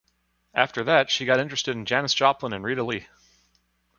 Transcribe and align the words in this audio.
After 0.55 0.83
that, 0.85 1.11
she 1.11 1.25
got 1.25 1.39
interested 1.39 1.75
in 1.75 1.85
Janis 1.85 2.15
Joplin 2.15 2.53
and 2.53 2.63
Rita 2.65 2.83
Lee. 2.83 3.05